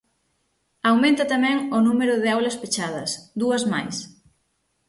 Aumenta 0.89 1.23
tamén 1.33 1.57
o 1.77 1.79
número 1.87 2.15
de 2.21 2.29
aulas 2.33 2.59
pechadas, 2.61 3.09
dúas 3.41 3.63
máis. 3.73 3.95